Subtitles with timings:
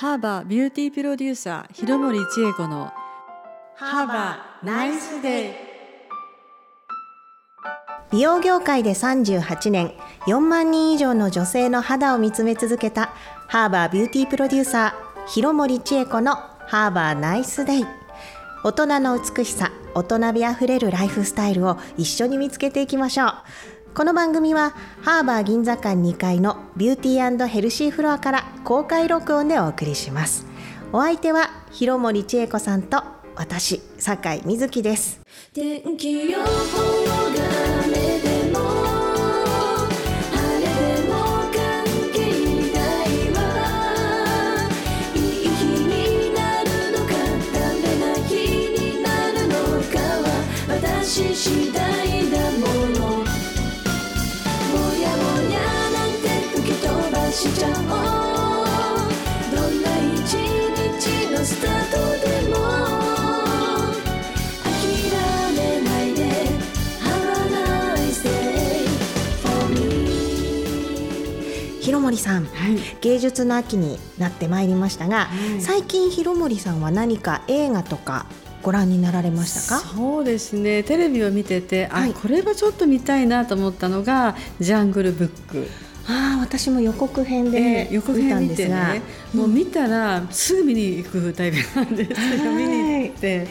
[0.00, 2.92] HABA ビューティープロデューサー廣森知恵子の
[3.74, 5.52] HABA NICE DAY
[8.12, 9.92] 美容業界で38年
[10.28, 13.12] 4万人以上の女性の肌を見つめ続けた
[13.48, 17.84] HABA ビューティープロデューサー廣森知恵子の HABA NICE DAY
[18.62, 23.32] 大人の美しさ大人びあふれるライフスタイルを一緒に見つけていきましょう
[23.98, 30.46] この番組はHABA 銀座館2階のビューティーヘルシーフロアから公開録音でお送りします。
[30.92, 33.02] お相手は廣森知恵子さんと
[33.34, 35.20] 私酒井瑞希です。
[35.52, 36.50] 天気予報が
[37.86, 38.60] 雨でも
[40.30, 41.14] 晴れでも
[41.50, 41.82] 関
[42.14, 42.20] 係
[42.72, 43.40] ないわ。
[45.16, 47.10] いい日になるのか
[47.52, 48.30] ダメな日
[48.78, 49.54] になるの
[49.90, 50.30] かは
[50.68, 51.87] 私次第。
[57.48, 57.74] しちゃおう
[59.56, 61.96] どんな一日のスタート
[62.26, 62.56] でも
[64.64, 64.70] 諦
[65.56, 66.04] めない。
[66.14, 66.20] で
[67.00, 67.36] Have a
[67.96, 68.86] nice day
[69.42, 69.76] for me
[71.80, 72.46] 広森さん、
[73.00, 75.28] 芸術の秋になってまいりましたが、
[75.60, 78.26] 最近広森さんは何か映画とか
[78.62, 79.80] ご覧になられましたか？
[79.80, 80.82] そうですね。
[80.82, 82.10] テレビを見てて、はい。
[82.10, 85.66] あこれはちょっと見たいなと思ったのが「ジャングルブック」
[86.10, 89.02] ああ私も予告編でええ予告見た編見てね
[89.34, 92.10] もう見たらすぐ見に行くタイプなんです。
[92.10, 92.64] よはい。
[92.64, 93.46] 見に行って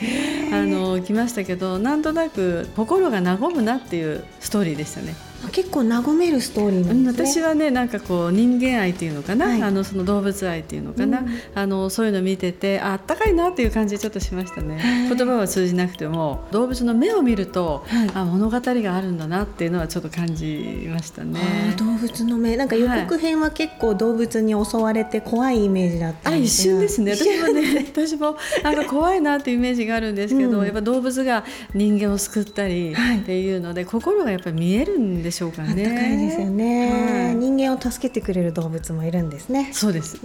[0.52, 5.16] あの来ましたけどなんとなく心が和むなっていうストーリーでしたね。
[5.52, 7.08] 結構和めるストーリーね。
[7.08, 9.62] 私はねなんかこう人間愛っていうのかな、はい。
[9.62, 11.28] あのその動物愛っていうのかな、うん。
[11.56, 14.78] あのそういうの見ててああったかいなっていう感じちょっとしましたね。
[14.78, 15.16] はい。
[15.16, 18.12] 言葉は通じなくても動物の目を見ると、はい。
[18.14, 21.40] あ物語があるんだなっていうのはちょっと感じましたね。
[21.78, 22.58] 動物の目。
[22.58, 27.16] なんか予告編は結構動物に襲われて怖いイメージだったあ一瞬ですね。
[27.16, 30.66] 私もね私もなんか怖いなっていうイメージがあるんですけど、うん。
[30.66, 33.20] やっぱ動物が人間を救ったりはい。
[33.20, 35.86] っていうので、心がやっぱり見えるんでしょうかね。
[35.86, 37.36] かいですよね、はい。
[37.36, 39.70] 人間を助けてくれる動物もいるんですね。
[39.74, 40.18] そうです。
[40.18, 40.20] い。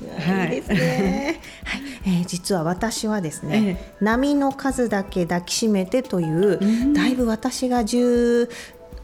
[0.58, 1.40] いですね。
[1.64, 6.92] はい、えー実は私はですね、え波の数だけ抱きしめてという、うん。
[6.92, 8.48] だいぶ私が10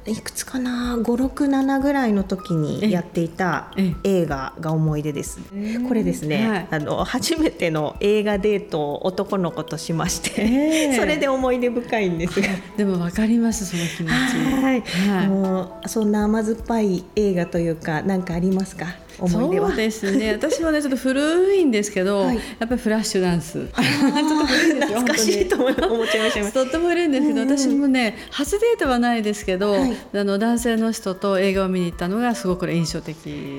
[0.09, 5.41] いくつかな？567ぐらいの時にやっていたえ映画が思い出です。
[5.87, 6.69] これですね、はい。
[6.71, 10.97] あの初めての映画デートを男の子としまして、ええ。
[10.99, 12.49] それで思い出深いんですが。
[12.77, 14.63] でもわかりますその気持ち。
[14.63, 15.29] はい、はい。
[15.29, 18.87] もうそんな甘酸っぱい映画というか何かありますか？
[19.19, 19.69] 思い出は。
[19.69, 20.33] そうですね。
[20.33, 22.37] 私はねちょっと古いんですけど、はい。
[22.37, 23.53] やっぱりフラッシュダンス。
[23.53, 24.47] ちょっと
[24.87, 26.41] 懐かしいと思っちゃいました。
[26.41, 29.97] 今とっても古いんですけど、うんうん私もね初デートはないですけど、はい。
[30.15, 33.17] あの男性の人と映画を見に行ったのがすごく印象的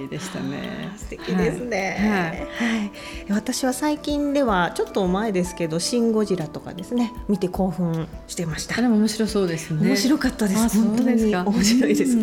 [0.10, 0.92] でしたね。
[0.98, 2.80] 素敵ですね、はい。
[2.80, 2.92] はい。
[3.30, 7.14] 私は最近ではちょっと前ですけど「シン・ゴジラ」とかですね。
[7.28, 8.78] 見て興奮してました。
[8.78, 9.88] あれも面白そうですね。
[9.88, 10.78] 面白かったです。
[10.78, 12.22] 本当に面白いです、うん。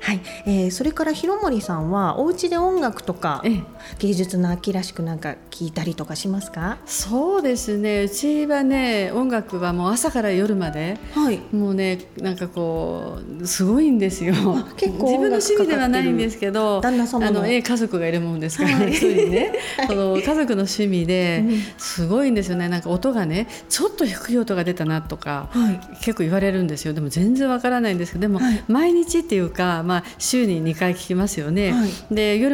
[0.00, 3.62] はい、えーそれから広森さんはお家で音楽とかええ
[3.98, 6.78] 芸術の秋らしくなんか聞いたりとかしますか？
[6.86, 8.04] そうですね。
[8.04, 10.98] うちはね音楽はもう朝から夜まで。
[11.12, 14.34] はいもうねなんかこうすごいんですよ。
[14.76, 19.52] 結構自分の趣味ではないんですけど、旦那様のあのええ家族がいるもんですから、はい一人ね、
[19.86, 22.68] その家族の趣味でうんすごいんですよね。
[22.68, 25.48] なんか音がねちょっと低い音が出たなとか。
[25.50, 31.90] はい結構言われるんですよでも全然わからないんですけどでも、はい毎日っていうか、まあ、週に2回聞きますよね、はい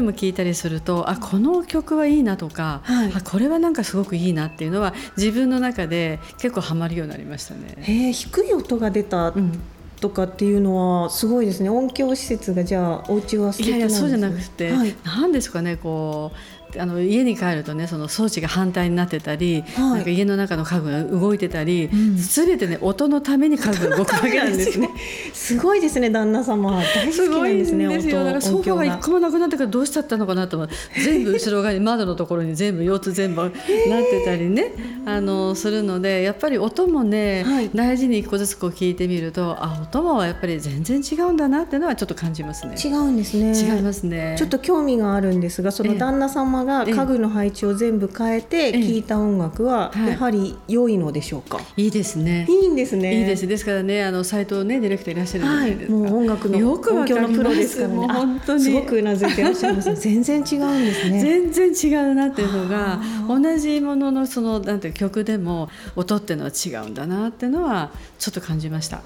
[0.00, 3.12] で夜も聞いたりするとあこの曲はいいなとか、はい。
[3.14, 7.76] あこれはなんかすごくいいなっていうのは自分の中で結構ハマるようになりましたね。
[7.78, 9.60] へえ低い音が出たうん。
[10.00, 11.68] とかっていうのはすごいですね。
[11.68, 14.00] 音響施設がじゃあお家は素い敵なんですね。
[14.00, 14.94] やいやそうじゃなくて、はい。
[15.04, 16.36] なんですかねこう
[16.78, 19.90] あの家に帰るとねその装置が反対になってたり、はい。
[19.94, 22.18] なんか家の中の家具が動いてたり、ん。
[22.18, 24.90] すべてね音のために家具が動くわけなんですね。
[25.32, 26.80] すごいですね旦那様。
[26.80, 28.18] 大好きなんですねですよ。
[28.18, 30.68] 音だからソフがが一個もなくなってからどうしちゃったのかなと思う。
[31.02, 34.72] 全部後ろ側に窓のところに全部4つ全部なってたりね、
[35.06, 37.70] あのするのでやっぱり音もね、はい。
[37.74, 42.76] 大事に一個ずつこう聞いてみるとあ音もやっぱり全然違うんだなっていうのはちょっと感じますね。
[42.82, 43.58] 違うんですね。
[43.58, 44.36] 違いますね。
[44.38, 45.98] ちょっと興味があるんですがそのええ。
[45.98, 48.72] 旦那様が家具の配置を全部変えてええ。
[48.72, 50.08] 聴いた音楽ははい。
[50.08, 52.46] やはり良いのでしょうか、いいですね。
[52.48, 53.20] いいんですね。
[53.20, 53.46] いいです。
[53.46, 55.74] ですからね、あの斉藤ねディレクターいらっしゃるはい。
[55.88, 57.94] もう音楽のよくわ音響のプロですからね。
[57.94, 58.62] もうあ本当に。
[58.62, 61.20] すごくうなずいてらっしゃいます 全然違うんですね。
[61.20, 69.02] 全然違うなっていうのがあ同じもののそのなんていう曲でも音っていうのは違うんだなっていうのはちょっと感じました。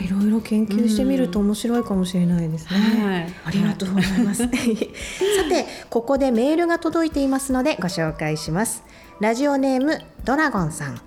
[0.00, 2.78] いろいろ研究してみると面白いかもしれないですね。
[3.04, 3.34] はい。
[3.46, 4.42] ありがとうございます。
[4.44, 8.84] さて、ここでメールが届いていますのでご紹介します。
[9.18, 11.00] ラジオネームドラゴンさん。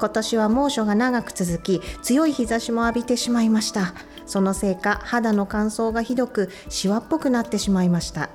[0.00, 3.94] 今年は猛暑が長く続き、強い日差しも浴びてしまいました。
[4.26, 8.30] そのせいか肌の乾燥がひどくシワっぽくなってしまいました。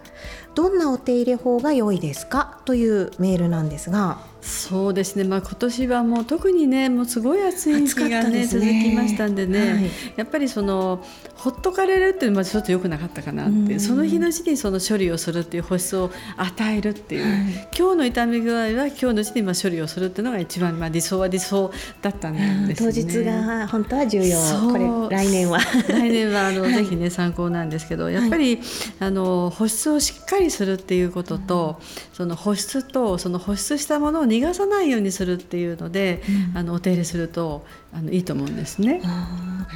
[0.55, 2.61] どんなお手入れ法が良いですか？
[2.63, 8.45] というメールなんですが、そうですね、まあ、今年はもう特にねもうすごい暑い日が暑かったね。
[8.45, 9.91] 続きましたんでね、はい。
[10.17, 11.03] やっぱりその
[11.35, 17.67] ほっとかれるっていうのはちょっと良くなかったかなってその日のうちにその処理をするっていう保湿を与えるっていう、はい。
[17.77, 21.71] 今日の痛み具合は今日のうちにまあ処理をするっていうのが一番まあ理想は理想
[22.01, 22.33] だったん
[22.67, 22.95] ですよね。
[23.03, 24.39] 当日が本当は重要。
[24.71, 25.59] これ来年は。
[25.87, 26.73] 来年はあの、 はい。
[26.73, 28.59] ぜひね参考なんですけどやっぱり、
[28.99, 31.79] あの保湿をしっかりするっていうことと、
[32.13, 36.23] その保湿とその保湿したものを逃がさないようにするっていうので、
[36.55, 39.01] あのお手入れするとあのいいと思うんですね。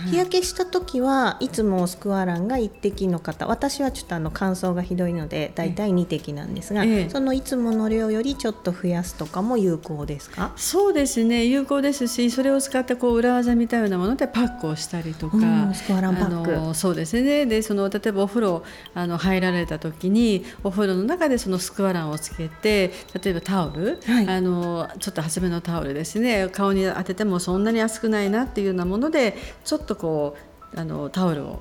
[0.09, 3.47] 日焼けした時はいつもスクワランが1滴の方。
[3.47, 7.09] 私はちょっとあの乾燥がひどいのでだいたい2滴なんですが、ええ。
[7.09, 10.51] そのいつもの量よりちょっと増やすとかも有効ですか？
[10.55, 11.45] そうですね。
[11.45, 15.41] 有効ですしそれを使ってこう裏技みたいなものでパックをしたりとか、う
[15.71, 16.75] んスクワランパック。
[16.75, 17.45] そうですね。
[17.45, 18.63] でその例えばお風呂
[18.93, 22.91] あの入られた時にお風呂の中でそのスクワランをつけて
[23.21, 24.27] 例えばタオル、はい。
[24.27, 26.49] あのちょっと厚めのタオルですね。
[26.51, 30.37] 顔に当ててもそんなに熱く少ないなっていうようなものでちょっとこ
[30.73, 31.59] うあのタオルを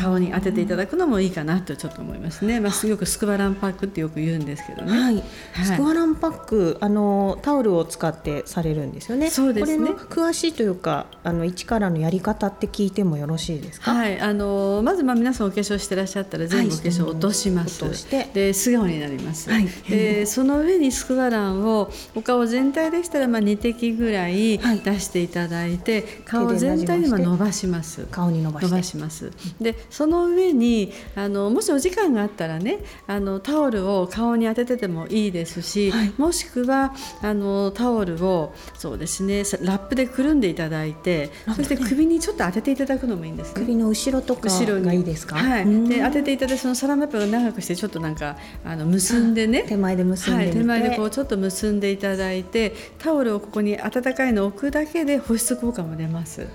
[0.00, 2.60] 顔に当てていただくのもいいかなとちょっと思いますね。
[2.60, 4.90] まあ、よくスクワランパックってよく言うんですけどね。
[4.90, 5.24] はい、はい。
[5.64, 9.30] スクワランパックあのタオルを使ってされるんですよね。
[9.30, 9.78] そうですね。
[9.78, 17.82] これの詳しいというかあの一からのやり方って聞いてもよろしいですか、はい、あのまずまあ皆さんお化粧してらっしゃったら全部お化粧を落とします。
[17.84, 18.28] 落として。
[18.34, 19.50] で素顔になります。
[19.50, 19.66] はい。
[19.88, 24.80] でその上にスクワランをお顔全体でしたらまあ2滴ぐらいはい。
[24.80, 28.06] 出していただいて、顔全体にも伸ばします。
[28.10, 29.30] 顔に伸ばします。
[29.60, 36.12] でその上にあのもしお時間があったらねあのタオルを顔に当てててもいいですし、はい。
[36.16, 43.60] もしくはあのタオルをそうですねさラップでくるんでいただいてそして首にちょっと当てていただくのもいいんですね。
[43.60, 44.84] 首の後ろとか後ろに。
[44.84, 45.36] がいいですか？
[45.36, 45.88] はい、うん。
[45.88, 49.64] で当てていただいてそのサランラップを長くしてちょっとなんかあの結んでね。
[49.66, 56.46] 手前で結んではい、手前でこうちょっと結んでいただいてタオルをここに温かいのを置くだけで保湿効果も出ます。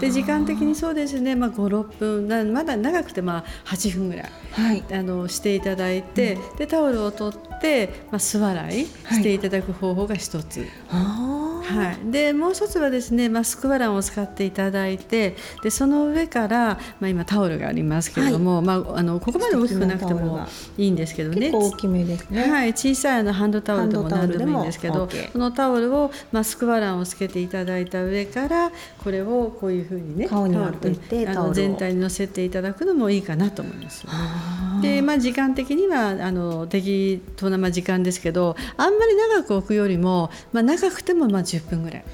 [0.00, 4.84] で時間的にそうですね、まあ、56分なまだ長くてまあ8分ぐらいはい。
[4.92, 8.86] あのしていただいて、でタオルを取って、まあ、素洗い。
[8.86, 10.66] していただく方法が一つ。
[10.90, 20.46] あーはい、でもう一つはですね、まあ、スクワランを使っていただいてでその上から、まあ、今タオルがありますけれども、まあ、あのここまで大きくなくても
[20.78, 21.50] いいんですけどね。
[21.50, 28.70] 結構大きめですね、はい、小さいあのハンドタオルでも何でもいいんですけどそのタオルを、まあ、スクワランをつけていただいた上から
[29.02, 34.06] これをこういうふうにね顔に当ててあの全体に乗せていただくのもいいかなと思います。
[34.80, 42.04] でまあ、時間的にはあの適当なまあ時間ですけどあんまり長く置くよりも、まあ、長くてもまあ10分ぐらい。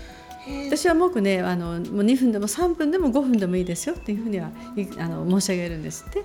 [0.66, 6.24] 私はもくねあのもう2分でも3分でも5分でもいいですよっていうふうにはいあの申し上げるんですって。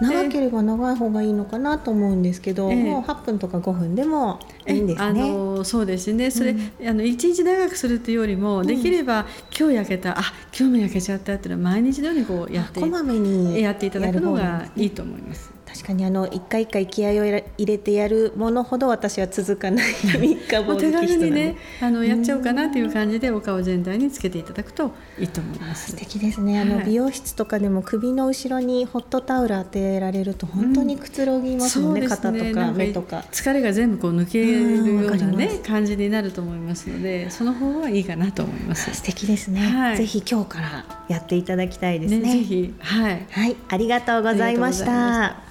[0.00, 2.76] 長ければ長い方がいいのかなと思うんですけど、ええ。
[2.76, 5.30] もう8分とか5分でもいいんですあね。
[5.32, 6.30] のそうですね。
[6.30, 6.54] それ、
[6.86, 9.26] あの一日長くするっていうよりも、できれば
[9.58, 10.22] 今日焼けたあ
[10.58, 15.57] 今日も焼けちゃったっていうのは毎日のようにこうやってこまめにやっていただくのがいいと思います。
[15.78, 19.94] 確かにあの一回一回気合を入れてやるものほど私は続かない。
[20.18, 21.06] 三日坊主気質なんで。
[21.06, 25.92] 軽にねあのやっちゃおうかなという感じでお顔全体につけていただくといいと思います。
[25.92, 25.96] 素。
[25.96, 26.58] 敵ですね。
[26.58, 26.86] あの、はい。
[26.86, 33.24] 美容室とかでも首の後ろにホットタオル当てられると本当にくつろぎますもんね,、です肩とか目とか。
[33.30, 34.62] 疲れが全部こう抜けるよう
[35.02, 38.92] んうなね感じになると思いますのでその方がいいかなと思います。
[38.92, 39.96] 素敵ですね、はい。
[39.96, 42.32] ぜひ今日からやっていただきたいですね。
[42.32, 42.74] ぜひ。
[42.80, 43.26] はい。
[43.30, 43.56] はい。
[43.68, 45.47] ありがとうございました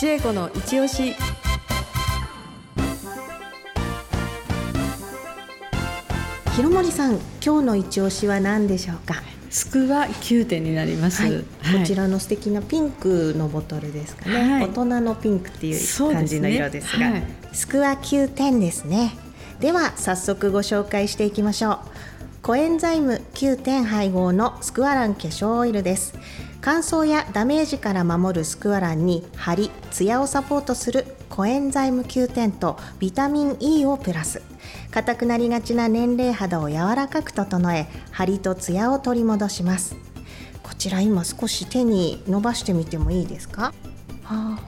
[0.00, 1.14] 千恵子の一押し。
[6.56, 9.16] 広森さん今日の一押しは何でしょうか？
[9.50, 11.20] スクワ9点になります。
[11.20, 11.44] はい、はい。
[11.80, 14.68] こちらの素敵なピンクのボトルですかね、はい。
[14.68, 17.10] 大人のピンクっていう感じの色ですが。
[17.10, 17.22] はい。
[17.52, 19.12] スクワ9点ですね。
[19.58, 21.78] では早速ご紹介していきましょう。
[22.40, 26.14] コエンザイム9点配合のスクワラン化粧オイルです
[26.62, 34.42] 乾燥やダメージから守るスクワランに張りツヤをサポートするコエンザイム Q10 とビタミン E をプラス。
[34.90, 39.96] 硬くなりがちな年齢肌を柔らかく整え張りとツヤを取り戻します。
[40.62, 43.72] こちら今少し手に伸ばしてみてもいいですか？
[44.24, 44.58] あ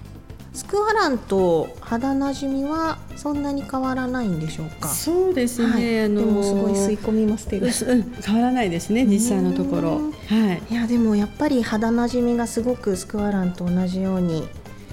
[0.55, 4.89] スクワランと肌なじみはそんなに変わらないんでしょうか？
[4.89, 9.91] そうですね、はい、あのでもすごい吸い込みます手がうん変わらないですね実際のところ。
[9.97, 10.63] うんはい。
[10.71, 14.47] いやでもやっぱり肌なじみがすごくスクワランと同じように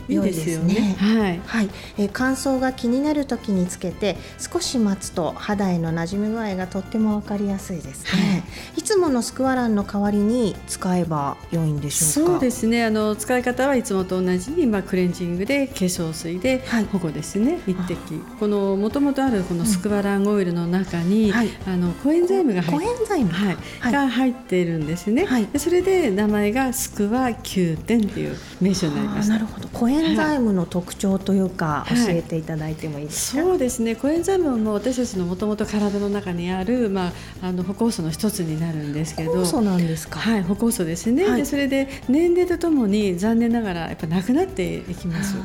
[0.10, 0.46] 良いですね。
[0.46, 0.96] ですよね。
[0.98, 1.42] はい。
[1.46, 8.44] はい、えー乾燥が気になる時につけて少し待つと肌への馴染み具合がとってもわかりやすいですね、
[8.76, 12.32] い、つものスクワランの代わりに使えば良いんでしょうか？
[12.34, 12.84] そうですね。
[12.84, 16.86] あの使い方はいつもと同じに、まあ、クレンジングで化粧水ではい。
[16.86, 17.98] 保護ですね、一滴。
[18.40, 21.50] このもともとあるこのスクワランオイルの中に、はい。
[21.68, 23.58] あのコエンザイムが入コっエンザイムはい。
[23.80, 23.94] はい。
[23.94, 25.46] が入っているんですね、はい。
[25.48, 29.36] でそれで名前がスクワ Q10っていう名称になりました。
[29.36, 29.68] あーなるほど。
[29.70, 32.06] コエンザイムの特徴というか、はい。
[32.06, 33.96] 教えていただいてもいいですか、そうですね。
[33.96, 39.46] コエンザイムも私たちのもともと体の中にある、まあ、あの歩酵素の一つになるんですけど。
[39.46, 41.38] そうなんですか、はい、歩酵素ですね、はい。
[41.38, 45.36] でそれで年齢とともに残念ながらやっぱなくなっていきます。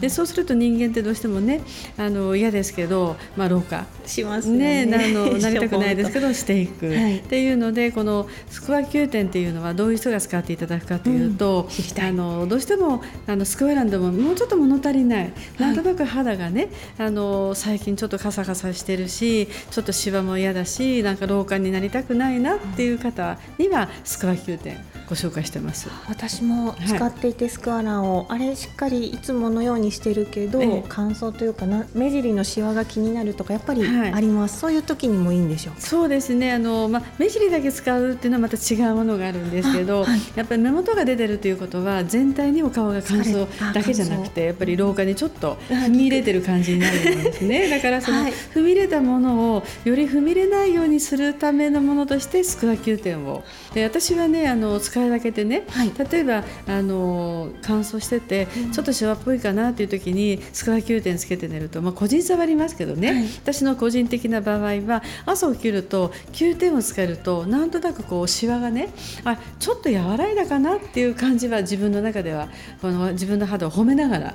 [0.00, 1.62] でそうすると人間ってどうしてもね
[1.96, 3.86] あの嫌ですけど、まあ、老化。
[4.06, 4.86] しますよね。
[4.86, 7.18] ね、なの なりたくないですけどどしていく、はい。
[7.18, 12.08] っていうのでこのスクワ9点っていうのはどういう人が使っていただくかというと、知りたい。
[12.10, 16.68] あのどうしてもあのスクワランドももうちょっと物足りない、なんとなく肌がね
[16.98, 25.88] あの最近ちょっとカサカサしてるしちょっとシワも嫌だしなんか老化になりたくないなっていう方にはスクワ9点ご紹介してます。
[26.08, 30.84] 私も使っていてスクワランを、あれしっかりいつものようにしてるけど、ええ。
[30.88, 34.12] 乾燥というかな目尻のシワが気になるとかやっぱりはい。
[34.12, 35.74] あります、そういう時にもいいんでしょう。
[35.74, 36.52] かそうですね。
[36.52, 40.20] あの、まあ、目尻だけ使うっていうのはまた違うものがあるんですけど、あはい。
[40.36, 47.68] やっぱり目元が出てるということは全体にお顔が乾燥あだけじゃなくてやっぱり老化にちょっと踏み入れてる感じになるんですね。
[47.70, 48.32] だからその、はい。
[48.32, 53.42] 踏み入れたものをより踏み入れないようにするためのものとしてスクワ9点を。
[53.72, 55.92] で私はねあの使い分けてね、はい。
[56.10, 63.24] 例えばあの乾燥してて、ちょっとシワっぽいかなっていう時にスクワ9点つけて寝ると、まあ、個人差はありますけどね、はい。
[63.42, 68.88] 私の個人的な場合は朝起きると9点をつけるとなんとなくこうシワがね
[69.24, 72.48] あちょっと和らいだかなっていう感じは自分の中では
[72.80, 74.34] この自分の肌を褒めながら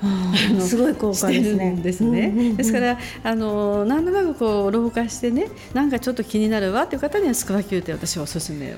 [0.60, 1.76] すごい効果ですね。
[1.82, 8.76] ですね、ですからあのなんとなくこう老化してねなんかちょっと気になるわっていう方にはスクワ9点私はおすすめを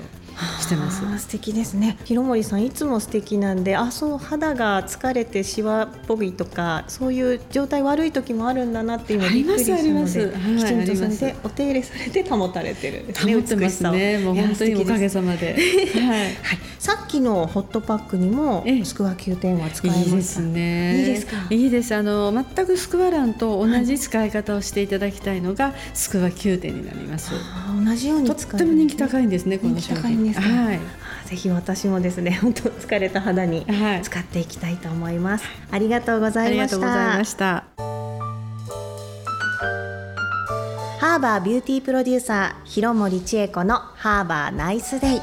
[0.61, 1.01] してます。
[1.19, 1.97] 素敵ですね。
[2.05, 10.19] 広森さんいつも素敵なんであそう肌が疲れてシワっぽいとかそういう状態悪い時もあるんだなって今びっくりしたのであります。
[10.19, 13.03] はいきちんとそれでお手入れされて保たれてる。
[13.03, 14.17] んですね保ってますね。
[14.19, 15.53] もう本当におかげささまで。
[15.93, 16.09] はい。
[16.09, 16.29] はい、
[16.83, 20.99] さっきのホットパックにもええスクワ9点は使えますいいですね。
[20.99, 21.37] いいですか？
[21.49, 21.95] いいです。
[21.95, 27.31] あの全くスクワランと同じ使い方をしていただきたいのがスクワ9点になります。
[27.85, 29.59] 同じようにと使っても人気い高いんですね。
[29.59, 30.27] この商人気高いん品。
[30.27, 30.45] ですか？
[30.45, 30.79] はい。
[31.29, 37.63] ぜひ私もですね 本当疲れた肌にはい使っていきたいと思います、ありがとうござありがいましたとうございました。
[40.99, 45.21] ハーバービューティープロデューサー広森千恵子のハーバーナイスデイ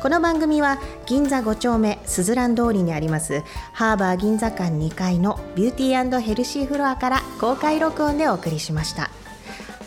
[0.00, 3.42] この番組は銀座5丁目スズラン通りにあります
[3.74, 9.10] ハーバー銀座館2階のビューティーヘルシーフロアから公開録音でお送りしました。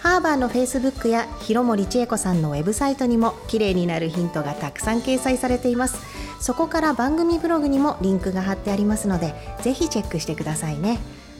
[0.01, 5.97] ハーバーのフェイスブックや広森千恵子さんのウェブサイトにも綺麗になるヒントがたくさん掲載されています。
[6.39, 10.99] そこから番組ブログにもリンクが貼ってありますのでぜひチェックしてくださいね。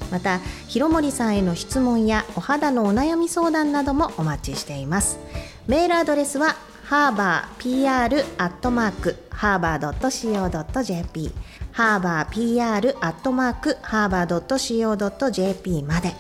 [0.10, 5.20] また広森さんへの質問やお肌のお悩み相談などもお待ちしています。
[5.68, 11.32] メールアドレスはハーバー PR アットマークハーバー .co.jp
[11.72, 16.13] ハーバー PR アットマークハーバー .co.jp まで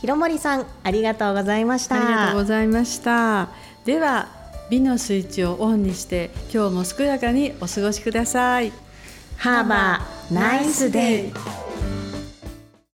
[0.00, 3.48] 広森さんありがとうございましたありがとうございました。
[3.84, 4.28] では
[4.70, 8.72] 美のスイッチをオンにして今日も健やかにお過ごしください。
[9.36, 11.69] ハーバーナイスデイ